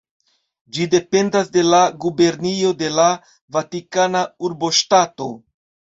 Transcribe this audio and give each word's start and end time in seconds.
Ĝi 0.77 0.85
dependas 0.93 1.51
de 1.57 1.65
la 1.67 1.81
gubernio 2.05 2.71
de 2.79 2.89
la 2.95 3.05
Vatikana 3.59 4.25
Urboŝtato. 4.49 5.29